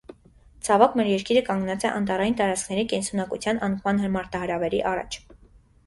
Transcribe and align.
Ցավոք, 0.67 0.95
մեր 0.99 1.09
երկիրը 1.09 1.43
կանգնած 1.51 1.85
է 1.89 1.93
անտառային 1.99 2.39
տարածքների 2.41 2.87
կենսունակության 2.95 3.65
անկման 3.71 4.05
մարտահրավերի 4.19 4.85
առաջ: 4.95 5.25